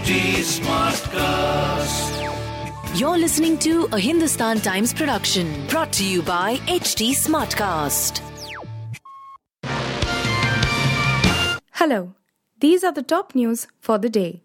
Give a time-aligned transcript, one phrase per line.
[0.00, 2.08] HT Smartcast.
[2.98, 8.22] You're listening to a Hindustan Times production brought to you by HT Smartcast.
[11.72, 12.14] Hello,
[12.60, 14.42] these are the top news for the day.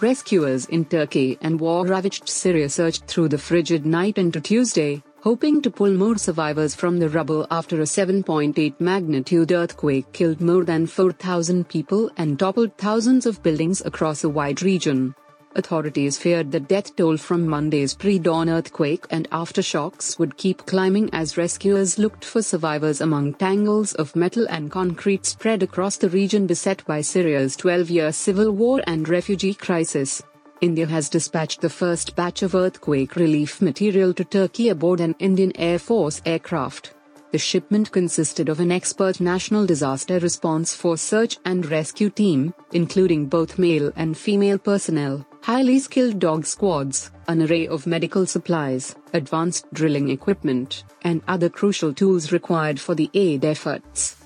[0.00, 5.60] Rescuers in Turkey and war ravaged Syria searched through the frigid night into Tuesday, hoping
[5.62, 10.86] to pull more survivors from the rubble after a 7.8 magnitude earthquake killed more than
[10.86, 15.14] 4,000 people and toppled thousands of buildings across a wide region.
[15.56, 21.08] Authorities feared the death toll from Monday's pre dawn earthquake and aftershocks would keep climbing
[21.14, 26.46] as rescuers looked for survivors among tangles of metal and concrete spread across the region
[26.46, 30.22] beset by Syria's 12 year civil war and refugee crisis.
[30.60, 35.52] India has dispatched the first batch of earthquake relief material to Turkey aboard an Indian
[35.56, 36.94] Air Force aircraft.
[37.32, 43.26] The shipment consisted of an expert national disaster response force search and rescue team, including
[43.26, 49.66] both male and female personnel, highly skilled dog squads, an array of medical supplies, advanced
[49.74, 54.16] drilling equipment, and other crucial tools required for the aid efforts.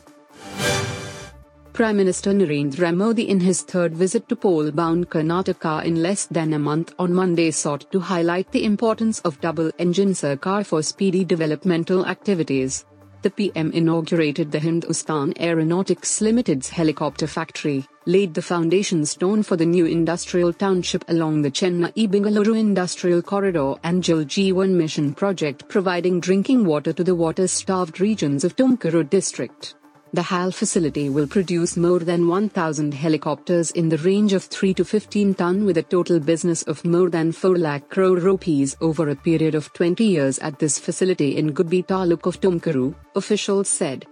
[1.81, 6.59] Prime Minister Narendra Modi in his third visit to poll-bound Karnataka in less than a
[6.59, 12.85] month on Monday sought to highlight the importance of double-engine Sarkar for speedy developmental activities.
[13.23, 19.65] The PM inaugurated the Hindustan Aeronautics Limited's helicopter factory, laid the foundation stone for the
[19.65, 26.67] new industrial township along the Chennai-Bengaluru Industrial Corridor and Jal Jeevan Mission project providing drinking
[26.67, 29.77] water to the water-starved regions of Tumkuru district.
[30.13, 34.85] The HAL facility will produce more than 1,000 helicopters in the range of 3 to
[34.85, 39.15] 15 ton with a total business of more than 4 lakh crore rupees over a
[39.15, 44.05] period of 20 years at this facility in Gubbi taluk of Tumkuru, officials said.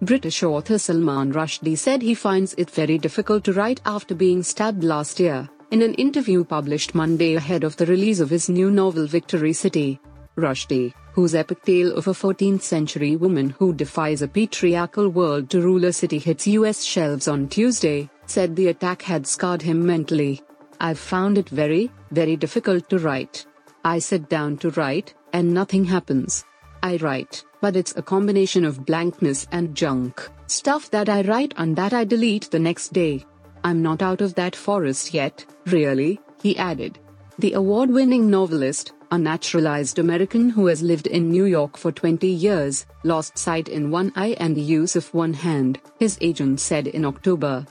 [0.00, 4.84] British author Salman Rushdie said he finds it very difficult to write after being stabbed
[4.84, 9.08] last year, in an interview published Monday ahead of the release of his new novel
[9.08, 9.98] Victory City.
[10.36, 15.60] Rushdie, whose epic tale of a 14th century woman who defies a patriarchal world to
[15.60, 20.42] rule a city hits US shelves on Tuesday, said the attack had scarred him mentally.
[20.80, 23.46] I've found it very, very difficult to write.
[23.84, 26.44] I sit down to write, and nothing happens.
[26.82, 31.76] I write, but it's a combination of blankness and junk, stuff that I write and
[31.76, 33.24] that I delete the next day.
[33.62, 36.98] I'm not out of that forest yet, really, he added.
[37.38, 42.26] The award winning novelist, a naturalized American who has lived in New York for 20
[42.26, 46.88] years, lost sight in one eye and the use of one hand, his agent said
[46.88, 47.64] in October.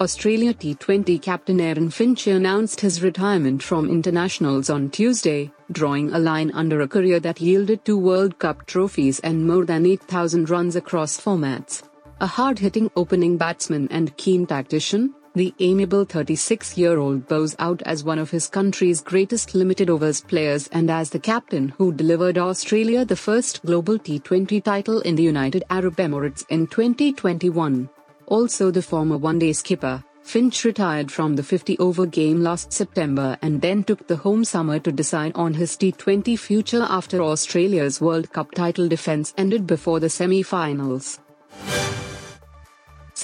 [0.00, 6.50] Australia T20 captain Aaron Finch announced his retirement from internationals on Tuesday, drawing a line
[6.52, 11.20] under a career that yielded two World Cup trophies and more than 8,000 runs across
[11.20, 11.82] formats.
[12.22, 17.82] A hard hitting opening batsman and keen tactician, the amiable 36 year old bows out
[17.82, 22.38] as one of his country's greatest limited overs players and as the captain who delivered
[22.38, 27.88] Australia the first global T20 title in the United Arab Emirates in 2021.
[28.26, 33.36] Also, the former one day skipper, Finch retired from the 50 over game last September
[33.42, 38.32] and then took the home summer to decide on his T20 future after Australia's World
[38.32, 41.18] Cup title defence ended before the semi finals.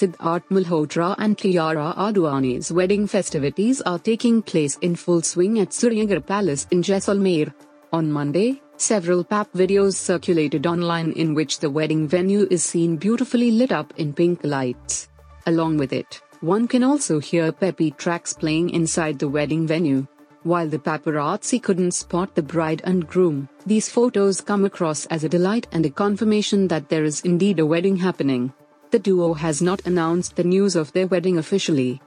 [0.01, 6.25] Siddharth Malhotra and Kiara Advani's wedding festivities are taking place in full swing at Suryagarh
[6.25, 7.53] Palace in Jaisalmer.
[7.93, 13.51] On Monday, several PAP videos circulated online in which the wedding venue is seen beautifully
[13.51, 15.07] lit up in pink lights.
[15.45, 20.07] Along with it, one can also hear peppy tracks playing inside the wedding venue.
[20.41, 25.29] While the paparazzi couldn't spot the bride and groom, these photos come across as a
[25.29, 28.51] delight and a confirmation that there is indeed a wedding happening.
[28.91, 32.01] The duo has not announced the news of their wedding officially.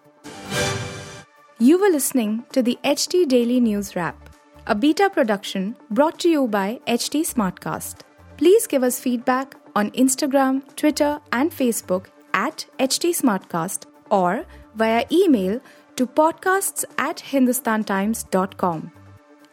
[1.59, 4.29] You were listening to the HT Daily News Wrap,
[4.67, 8.01] a beta production brought to you by HT Smartcast.
[8.37, 14.45] Please give us feedback on Instagram, Twitter, and Facebook at HT Smartcast or
[14.75, 15.61] via email
[15.97, 18.93] to podcasts at hindustantimes.com.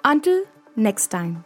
[0.04, 0.44] Until
[0.76, 1.46] next time.